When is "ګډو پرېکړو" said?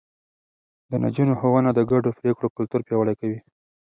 1.91-2.53